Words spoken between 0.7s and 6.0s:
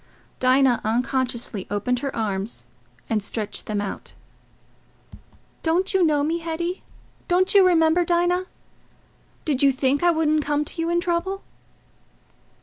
unconsciously opened her arms and stretched them out. "Don't